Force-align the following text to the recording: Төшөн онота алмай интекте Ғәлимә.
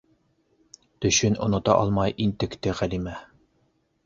Төшөн 1.05 1.37
онота 1.49 1.75
алмай 1.83 2.17
интекте 2.27 2.75
Ғәлимә. 2.81 3.15